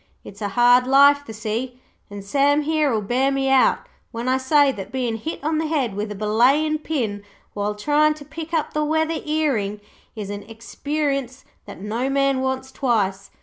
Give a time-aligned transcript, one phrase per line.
[0.23, 4.71] It's a hard life, the sea, and Sam here'll bear me out when I say
[4.71, 7.21] that bein' hit on the head with a belayin' pin
[7.53, 9.79] while tryin' to pick up the weather earing
[10.15, 13.29] is an experience that no man wants twice.